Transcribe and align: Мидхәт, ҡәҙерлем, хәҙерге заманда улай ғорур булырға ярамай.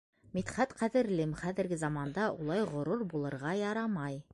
Мидхәт, 0.37 0.73
ҡәҙерлем, 0.79 1.37
хәҙерге 1.43 1.79
заманда 1.85 2.27
улай 2.39 2.67
ғорур 2.75 3.09
булырға 3.15 3.59
ярамай. 3.67 4.25